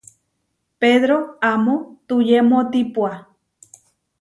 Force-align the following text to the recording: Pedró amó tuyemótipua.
Pedró 0.79 1.37
amó 1.41 2.01
tuyemótipua. 2.07 3.29